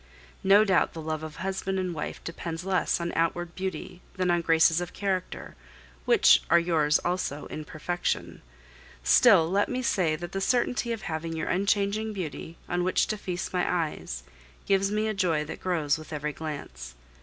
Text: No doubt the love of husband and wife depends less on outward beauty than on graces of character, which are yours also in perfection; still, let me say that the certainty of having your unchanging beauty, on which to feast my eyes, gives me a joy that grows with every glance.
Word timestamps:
No 0.43 0.65
doubt 0.65 0.93
the 0.93 0.99
love 1.01 1.21
of 1.21 1.35
husband 1.35 1.77
and 1.77 1.93
wife 1.93 2.23
depends 2.23 2.65
less 2.65 2.99
on 2.99 3.13
outward 3.15 3.53
beauty 3.53 4.01
than 4.15 4.31
on 4.31 4.41
graces 4.41 4.81
of 4.81 4.93
character, 4.93 5.55
which 6.05 6.41
are 6.49 6.57
yours 6.57 6.97
also 7.05 7.45
in 7.51 7.65
perfection; 7.65 8.41
still, 9.03 9.47
let 9.47 9.69
me 9.69 9.83
say 9.83 10.15
that 10.15 10.31
the 10.31 10.41
certainty 10.41 10.91
of 10.91 11.03
having 11.03 11.33
your 11.33 11.49
unchanging 11.49 12.13
beauty, 12.13 12.57
on 12.67 12.83
which 12.83 13.05
to 13.05 13.15
feast 13.15 13.53
my 13.53 13.63
eyes, 13.71 14.23
gives 14.65 14.89
me 14.89 15.07
a 15.07 15.13
joy 15.13 15.45
that 15.45 15.61
grows 15.61 15.99
with 15.99 16.11
every 16.11 16.33
glance. 16.33 16.95